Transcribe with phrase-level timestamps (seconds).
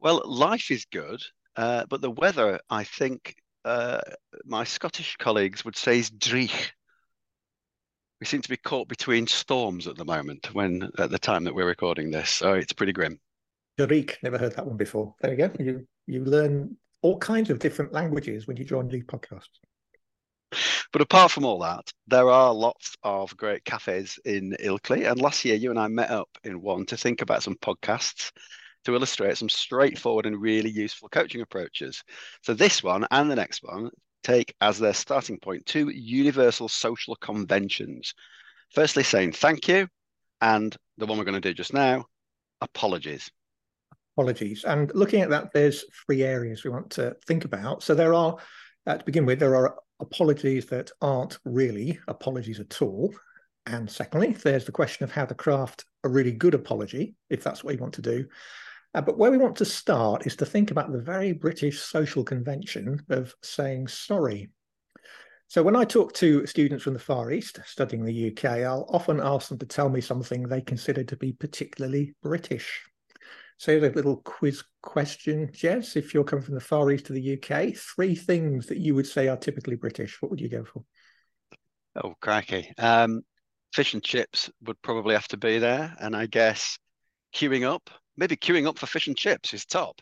[0.00, 1.22] Well, life is good,
[1.54, 4.00] uh, but the weather, I think, uh,
[4.44, 6.70] my Scottish colleagues would say is dreich.
[8.20, 11.54] We seem to be caught between storms at the moment when at the time that
[11.54, 12.30] we're recording this.
[12.30, 13.18] So it's pretty grim.
[13.78, 15.14] Dreich, never heard that one before.
[15.20, 15.50] There you go.
[15.58, 19.58] You you learn all kinds of different languages when you join the podcasts.
[20.92, 25.08] But apart from all that, there are lots of great cafes in Ilkley.
[25.08, 28.32] And last year, you and I met up in one to think about some podcasts
[28.84, 32.02] to illustrate some straightforward and really useful coaching approaches.
[32.42, 33.90] So, this one and the next one
[34.22, 38.14] take as their starting point two universal social conventions.
[38.74, 39.88] Firstly, saying thank you,
[40.40, 42.06] and the one we're going to do just now,
[42.60, 43.30] apologies.
[44.16, 44.64] Apologies.
[44.64, 47.82] And looking at that, there's three areas we want to think about.
[47.82, 48.36] So, there are,
[48.86, 53.14] uh, to begin with, there are apologies that aren't really apologies at all.
[53.66, 57.62] And secondly, there's the question of how to craft a really good apology, if that's
[57.62, 58.26] what you want to do.
[58.94, 62.24] Uh, but where we want to start is to think about the very British social
[62.24, 64.50] convention of saying sorry.
[65.46, 69.20] So when I talk to students from the Far East studying the UK, I'll often
[69.20, 72.82] ask them to tell me something they consider to be particularly British.
[73.58, 77.34] So a little quiz question, Jez, If you're coming from the Far East to the
[77.34, 80.22] UK, three things that you would say are typically British.
[80.22, 80.82] What would you go for?
[81.96, 82.72] Oh, crikey.
[82.78, 83.22] Um,
[83.74, 85.94] fish and chips would probably have to be there.
[86.00, 86.78] And I guess
[87.34, 87.90] queuing up
[88.20, 90.00] maybe queuing up for fish and chips is top.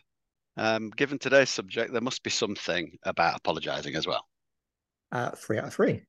[0.57, 4.27] Um, given today's subject, there must be something about apologising as well.
[5.11, 6.03] Uh, three out of three.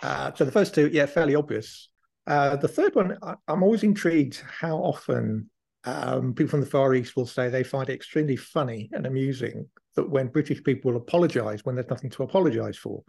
[0.00, 1.88] Uh, so the first two, yeah, fairly obvious.
[2.26, 5.50] Uh, the third one, I, am always intrigued how often
[5.84, 9.68] um, people from the Far East will say they find it extremely funny and amusing
[9.96, 13.02] that when British people apologise when there's nothing to apologise for.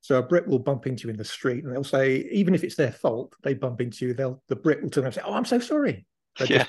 [0.00, 2.62] So a Brit will bump into you in the street and they'll say, even if
[2.62, 5.22] it's their fault, they bump into you, they'll the Brit will turn around and say,
[5.24, 6.06] Oh, I'm so sorry.
[6.38, 6.66] They're yeah.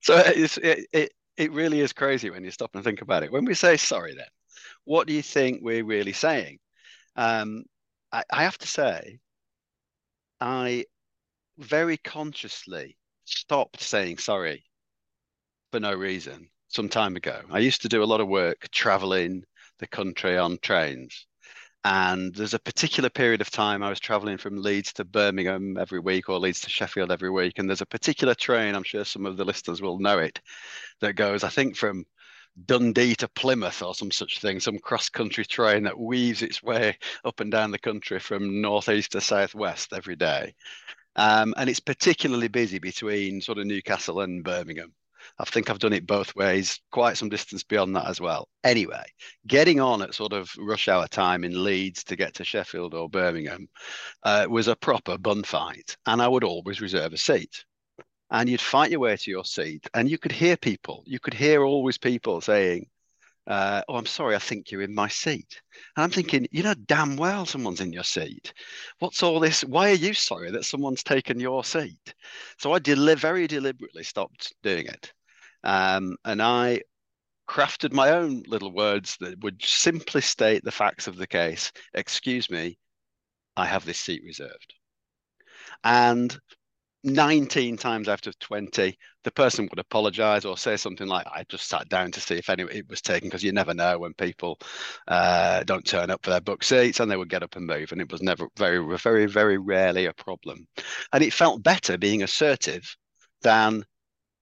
[0.00, 3.32] So it's, it, it, it really is crazy when you stop and think about it.
[3.32, 4.26] When we say sorry, then,
[4.84, 6.58] what do you think we're really saying?
[7.16, 7.64] Um,
[8.12, 9.20] I, I have to say,
[10.40, 10.84] I
[11.58, 14.64] very consciously stopped saying sorry
[15.70, 17.42] for no reason some time ago.
[17.50, 19.44] I used to do a lot of work traveling
[19.78, 21.26] the country on trains.
[21.84, 25.98] And there's a particular period of time I was traveling from Leeds to Birmingham every
[26.00, 27.58] week or Leeds to Sheffield every week.
[27.58, 30.40] And there's a particular train, I'm sure some of the listeners will know it,
[31.00, 32.04] that goes, I think, from
[32.66, 36.98] Dundee to Plymouth or some such thing, some cross country train that weaves its way
[37.24, 40.54] up and down the country from northeast to southwest every day.
[41.16, 44.92] Um, and it's particularly busy between sort of Newcastle and Birmingham.
[45.38, 48.48] I think I've done it both ways, quite some distance beyond that as well.
[48.64, 49.04] Anyway,
[49.46, 53.08] getting on at sort of rush hour time in Leeds to get to Sheffield or
[53.08, 53.68] Birmingham
[54.22, 57.64] uh, was a proper bun fight, and I would always reserve a seat.
[58.30, 61.02] And you'd fight your way to your seat, and you could hear people.
[61.06, 62.86] You could hear always people saying,
[63.46, 65.60] uh, "Oh, I'm sorry, I think you're in my seat."
[65.96, 68.52] And I'm thinking, you know, damn well someone's in your seat.
[68.98, 69.62] What's all this?
[69.62, 72.14] Why are you sorry that someone's taken your seat?
[72.58, 75.12] So I del- very deliberately stopped doing it.
[75.64, 76.82] Um, and I
[77.48, 81.72] crafted my own little words that would simply state the facts of the case.
[81.94, 82.78] Excuse me,
[83.56, 84.74] I have this seat reserved.
[85.82, 86.38] And
[87.02, 91.68] 19 times out of 20, the person would apologize or say something like, I just
[91.68, 94.58] sat down to see if any it was taken, because you never know when people
[95.08, 97.92] uh, don't turn up for their book seats and they would get up and move.
[97.92, 100.66] And it was never very, very, very rarely a problem.
[101.12, 102.96] And it felt better being assertive
[103.42, 103.84] than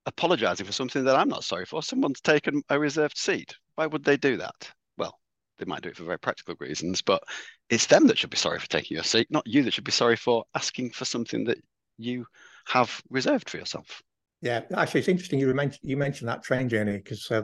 [0.07, 1.83] apologizing for something that I'm not sorry for.
[1.83, 3.55] Someone's taken a reserved seat.
[3.75, 4.71] Why would they do that?
[4.97, 5.19] Well,
[5.59, 7.23] they might do it for very practical reasons, but
[7.69, 9.93] it's them that should be sorry for taking your seat, not you that should be
[9.93, 11.59] sorry for asking for something that
[11.99, 12.25] you
[12.67, 14.03] have reserved for yourself.
[14.41, 17.43] Yeah, actually, it's interesting you mentioned you mentioned that train journey because uh,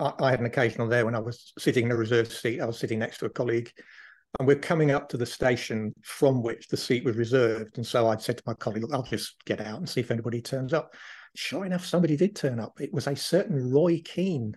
[0.00, 2.60] I, I, had an occasion on there when I was sitting in a reserved seat.
[2.60, 3.70] I was sitting next to a colleague,
[4.38, 7.76] and we're coming up to the station from which the seat was reserved.
[7.76, 10.42] And so I'd said to my colleague, "I'll just get out and see if anybody
[10.42, 10.94] turns up."
[11.36, 12.80] sure enough, somebody did turn up.
[12.80, 14.56] It was a certain Roy Keane,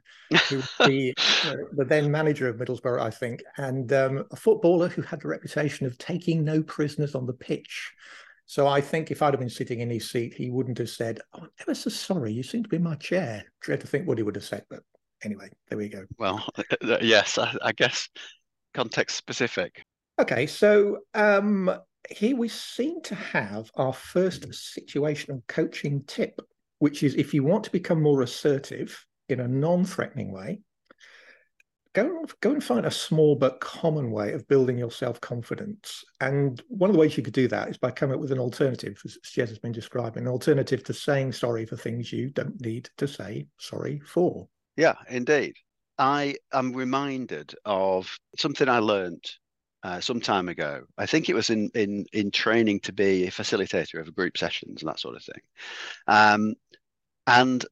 [0.50, 1.13] who the,
[1.45, 5.27] uh, the then manager of Middlesbrough, I think, and um, a footballer who had the
[5.27, 7.94] reputation of taking no prisoners on the pitch.
[8.45, 11.19] So I think if I'd have been sitting in his seat, he wouldn't have said,
[11.33, 14.07] "Oh, I'm ever so sorry, you seem to be in my chair." Dread to think
[14.07, 14.81] what he would have said, but
[15.23, 16.05] anyway, there we go.
[16.17, 16.45] Well,
[16.81, 18.09] uh, yes, I, I guess
[18.73, 19.83] context specific.
[20.19, 21.71] Okay, so um,
[22.09, 26.39] here we seem to have our first situational coaching tip,
[26.79, 30.59] which is if you want to become more assertive in a non-threatening way,
[31.93, 36.03] go go and find a small but common way of building your self-confidence.
[36.19, 38.39] And one of the ways you could do that is by coming up with an
[38.39, 42.59] alternative, as Jez has been describing, an alternative to saying sorry for things you don't
[42.61, 44.47] need to say sorry for.
[44.75, 45.55] Yeah, indeed.
[45.99, 49.23] I am reminded of something I learned
[49.83, 50.83] uh, some time ago.
[50.97, 54.81] I think it was in in in training to be a facilitator of group sessions
[54.81, 55.41] and that sort of thing.
[56.07, 56.55] Um,
[57.27, 57.63] and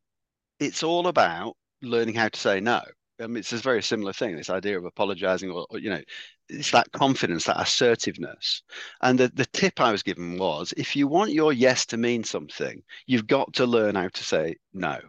[0.60, 2.82] it's all about learning how to say no.
[3.22, 4.36] I mean, it's a very similar thing.
[4.36, 6.02] This idea of apologizing, or, or, you know,
[6.50, 8.64] it's that confidence, that assertiveness.
[9.02, 12.24] And the the tip I was given was, if you want your yes to mean
[12.24, 15.00] something, you've got to learn how to say no.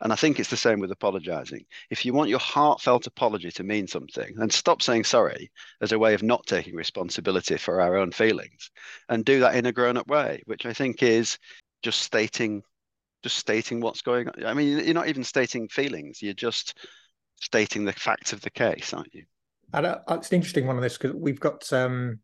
[0.00, 1.64] And I think it's the same with apologizing.
[1.90, 5.50] If you want your heartfelt apology to mean something, then stop saying sorry
[5.80, 8.70] as a way of not taking responsibility for our own feelings
[9.08, 11.38] and do that in a grown up way, which I think is
[11.82, 12.62] just stating
[13.24, 14.46] just stating what's going on.
[14.46, 16.78] I mean, you're not even stating feelings, you're just
[17.40, 19.24] stating the facts of the case, aren't you?
[19.72, 22.20] And uh, it's an interesting one on this because we've got um,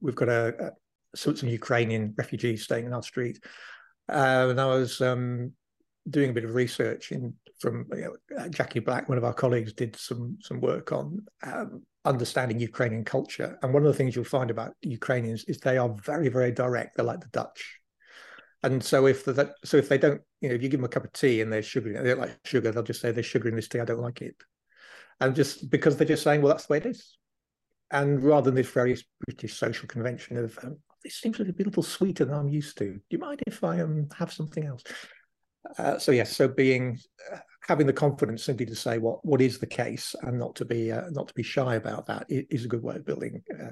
[0.00, 0.70] we've got a, a
[1.14, 3.38] some, Ukrainian refugees staying in our street,
[4.10, 5.52] uh, and I was um,
[6.08, 9.34] doing a bit of research in from you know, uh, Jackie Black, one of our
[9.34, 13.58] colleagues, did some some work on um, understanding Ukrainian culture.
[13.62, 16.96] And one of the things you'll find about Ukrainians is they are very very direct.
[16.96, 17.80] They're like the Dutch.
[18.62, 20.88] And so if the, so if they don't, you know, if you give them a
[20.88, 23.48] cup of tea and there's sugar, they don't like sugar, they'll just say there's sugar
[23.48, 24.34] in this tea, I don't like it.
[25.20, 27.16] And just because they're just saying, well, that's the way it is.
[27.90, 28.96] And rather than this very
[29.26, 32.94] British social convention of um, this seems a little sweeter than I'm used to.
[32.94, 34.82] Do you mind if I um, have something else?
[35.78, 36.98] Uh, so yes, so being
[37.32, 40.64] uh, having the confidence simply to say what what is the case and not to
[40.64, 43.70] be uh, not to be shy about that is a good way of building uh,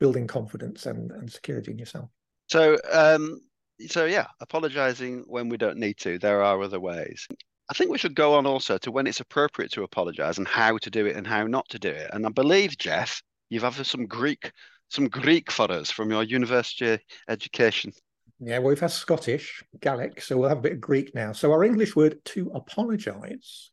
[0.00, 2.08] building confidence and, and security in yourself.
[2.48, 3.40] So um,
[3.86, 6.18] so yeah, apologizing when we don't need to.
[6.18, 7.26] There are other ways.
[7.68, 10.78] I think we should go on also to when it's appropriate to apologize and how
[10.78, 12.10] to do it and how not to do it.
[12.12, 14.52] And I believe Geoff, you've had some Greek
[14.88, 16.98] some Greek for us from your university
[17.28, 17.92] education.
[18.38, 21.32] Yeah, well, we've had Scottish, Gaelic, so we'll have a bit of Greek now.
[21.32, 23.70] So our English word to apologize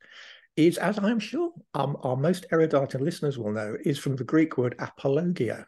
[0.56, 4.58] is, as I'm sure um, our most erudite listeners will know, is from the Greek
[4.58, 5.68] word apologia.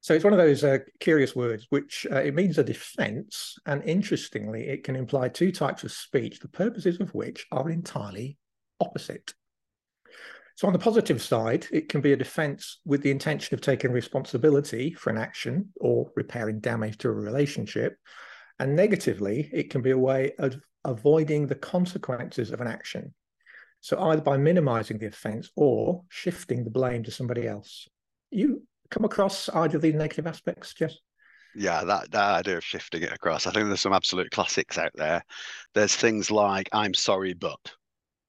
[0.00, 3.82] So it's one of those uh, curious words, which uh, it means a defense, and
[3.84, 8.38] interestingly, it can imply two types of speech, the purposes of which are entirely
[8.80, 9.34] opposite.
[10.54, 13.92] So, on the positive side, it can be a defense with the intention of taking
[13.92, 17.96] responsibility for an action or repairing damage to a relationship.
[18.58, 23.14] And negatively, it can be a way of avoiding the consequences of an action.
[23.80, 27.86] So, either by minimizing the offense or shifting the blame to somebody else.
[28.30, 30.94] You come across either of these negative aspects, Jez?
[31.56, 33.46] Yeah, that, that idea of shifting it across.
[33.46, 35.22] I think there's some absolute classics out there.
[35.74, 37.58] There's things like, I'm sorry, but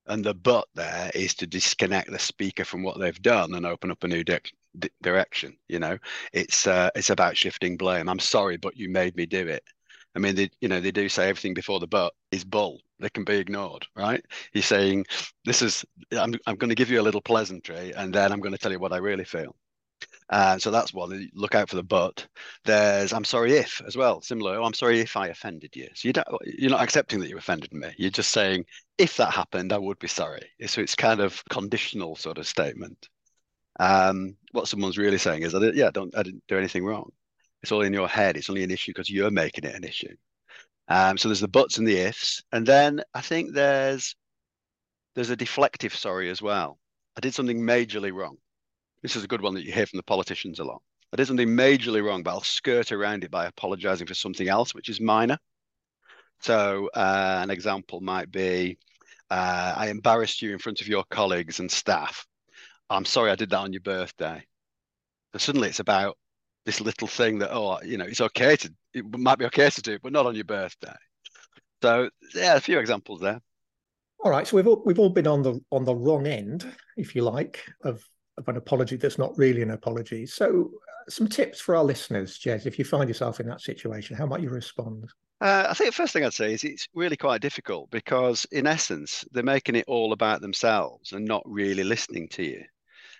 [0.09, 3.91] and the but there is to disconnect the speaker from what they've done and open
[3.91, 4.39] up a new di-
[4.77, 5.97] di- direction you know
[6.33, 9.63] it's uh, it's about shifting blame i'm sorry but you made me do it
[10.15, 13.09] i mean they you know they do say everything before the but is bull they
[13.09, 15.05] can be ignored right he's saying
[15.45, 18.53] this is i'm, I'm going to give you a little pleasantry and then i'm going
[18.53, 19.55] to tell you what i really feel
[20.29, 21.29] uh, so that's one.
[21.33, 22.27] Look out for the but.
[22.63, 24.21] There's I'm sorry if as well.
[24.21, 24.57] Similar.
[24.57, 25.87] Oh, I'm sorry if I offended you.
[25.95, 27.89] So you don't, you're not accepting that you offended me.
[27.97, 28.65] You're just saying
[28.97, 30.47] if that happened, I would be sorry.
[30.67, 33.09] So it's kind of conditional sort of statement.
[33.79, 37.11] Um, what someone's really saying is, that yeah, don't I didn't do anything wrong.
[37.63, 38.37] It's all in your head.
[38.37, 40.15] It's only an issue because you're making it an issue.
[40.89, 44.15] Um, so there's the buts and the ifs, and then I think there's
[45.15, 46.79] there's a deflective sorry as well.
[47.17, 48.37] I did something majorly wrong.
[49.01, 50.81] This is a good one that you hear from the politicians a lot.
[51.11, 54.75] I did something majorly wrong, but I'll skirt around it by apologizing for something else,
[54.75, 55.37] which is minor.
[56.41, 58.77] So uh, an example might be,
[59.29, 62.25] uh, I embarrassed you in front of your colleagues and staff.
[62.89, 64.43] I'm sorry I did that on your birthday.
[65.35, 66.17] Suddenly it's about
[66.65, 69.81] this little thing that, oh, you know, it's okay to, it might be okay to
[69.81, 70.95] do, but not on your birthday.
[71.81, 73.39] So yeah, a few examples there.
[74.23, 76.65] All right, so we've all, we've all been on the on the wrong end,
[76.97, 78.03] if you like, of
[78.39, 80.25] of an apology that's not really an apology.
[80.25, 84.15] So, uh, some tips for our listeners, Jez, if you find yourself in that situation,
[84.15, 85.09] how might you respond?
[85.41, 88.67] Uh, I think the first thing I'd say is it's really quite difficult because, in
[88.67, 92.63] essence, they're making it all about themselves and not really listening to you.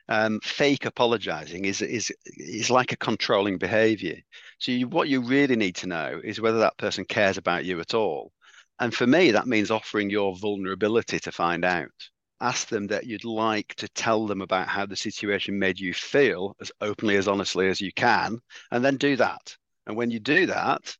[0.10, 4.18] Um, fake apologizing is is is like a controlling behavior.
[4.60, 7.80] So, you, what you really need to know is whether that person cares about you
[7.80, 8.32] at all.
[8.80, 11.92] And for me, that means offering your vulnerability to find out.
[12.41, 16.55] Ask them that you'd like to tell them about how the situation made you feel
[16.62, 18.39] as openly as honestly as you can
[18.72, 19.55] and then do that.
[19.88, 20.96] And when you do that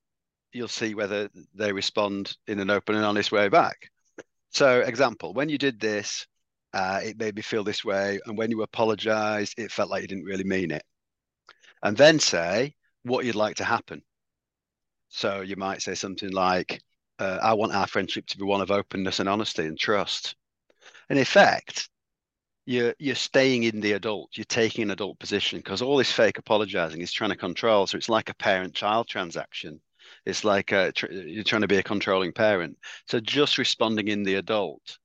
[0.51, 3.89] you'll see whether they respond in an open and honest way back.
[4.50, 6.25] So example when you did this
[6.74, 10.08] uh, it made me feel this way and when you apologized it felt like you
[10.08, 10.84] didn't really mean it.
[11.84, 14.01] And then say what you'd like to happen.
[15.10, 16.81] So you might say something like
[17.19, 20.36] uh, i want our friendship to be one of openness and honesty and trust
[21.10, 21.89] in effect,
[22.66, 24.30] you're you're staying in the adult.
[24.36, 27.88] You're taking an adult position because all this fake apologizing is trying to control.
[27.88, 29.82] So it's like a parent-child transaction.
[30.25, 32.78] It's like a, you're trying to be a controlling parent.
[33.08, 34.98] So just responding in the adult,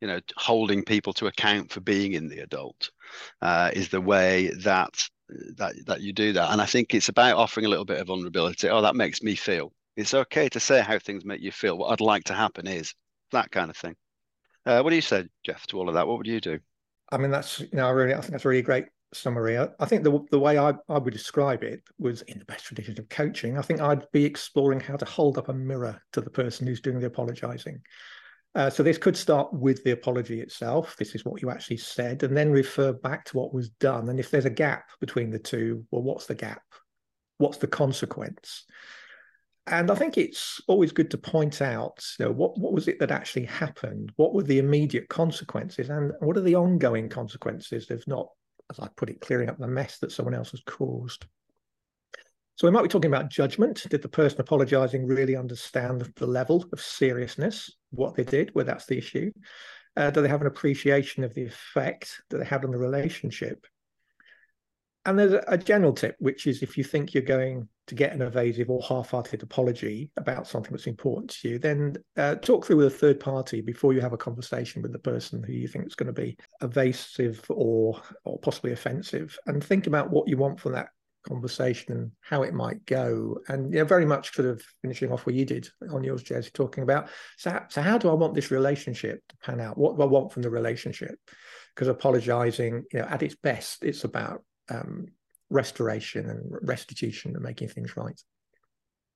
[0.00, 2.90] you know, holding people to account for being in the adult,
[3.42, 5.02] uh, is the way that
[5.56, 6.52] that that you do that.
[6.52, 8.68] And I think it's about offering a little bit of vulnerability.
[8.68, 9.72] Oh, that makes me feel.
[9.96, 11.76] It's okay to say how things make you feel.
[11.76, 12.94] What I'd like to happen is
[13.32, 13.96] that kind of thing.
[14.68, 16.06] Uh, what do you say, Geoff, to all of that?
[16.06, 16.58] What would you do?
[17.10, 18.84] I mean, that's you know, I really, I think that's a really great
[19.14, 19.56] summary.
[19.56, 22.66] I, I think the the way I, I would describe it was in the best
[22.66, 23.56] tradition of coaching.
[23.56, 26.82] I think I'd be exploring how to hold up a mirror to the person who's
[26.82, 27.80] doing the apologizing.
[28.54, 30.96] Uh, so this could start with the apology itself.
[30.98, 34.10] This is what you actually said, and then refer back to what was done.
[34.10, 36.62] And if there's a gap between the two, well, what's the gap?
[37.38, 38.66] What's the consequence?
[39.70, 42.98] And I think it's always good to point out, you know, what, what was it
[43.00, 44.12] that actually happened?
[44.16, 45.90] What were the immediate consequences?
[45.90, 48.28] And what are the ongoing consequences of not,
[48.70, 51.26] as I put it, clearing up the mess that someone else has caused?
[52.56, 53.86] So we might be talking about judgment.
[53.88, 58.86] Did the person apologizing really understand the level of seriousness, what they did, where that's
[58.86, 59.30] the issue?
[59.96, 63.66] Uh, do they have an appreciation of the effect that they had on the relationship?
[65.08, 68.20] And there's a general tip, which is if you think you're going to get an
[68.20, 72.88] evasive or half-hearted apology about something that's important to you, then uh, talk through with
[72.88, 75.94] a third party before you have a conversation with the person who you think is
[75.94, 80.72] going to be evasive or or possibly offensive, and think about what you want from
[80.72, 80.88] that
[81.26, 83.38] conversation and how it might go.
[83.48, 86.52] And you know, very much sort of finishing off where you did on yours, Jez,
[86.52, 89.78] talking about so, so how do I want this relationship to pan out?
[89.78, 91.18] What do I want from the relationship?
[91.74, 95.06] Because apologizing, you know, at its best, it's about um,
[95.50, 98.20] restoration and restitution and making things right.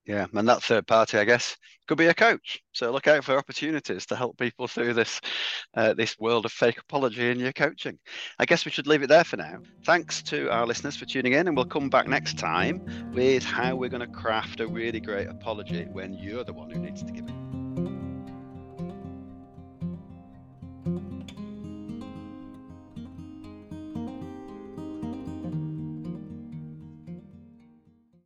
[0.04, 1.56] Yeah, and that third party, I guess,
[1.86, 2.58] could be a coach.
[2.72, 5.20] So look out for opportunities to help people through this
[5.74, 7.98] uh, this world of fake apology in your coaching.
[8.40, 9.58] I guess we should leave it there for now.
[9.84, 13.76] Thanks to our listeners for tuning in, and we'll come back next time with how
[13.76, 17.12] we're going to craft a really great apology when you're the one who needs to
[17.12, 17.41] give it.